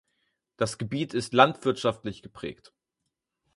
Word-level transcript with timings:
Das 0.57 0.79
Gebiet 0.79 1.13
ist 1.13 1.31
landwirtschaftlich 1.35 2.23
geprägt. 2.23 2.73